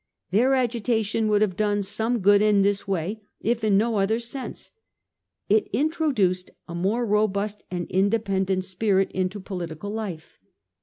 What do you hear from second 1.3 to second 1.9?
have done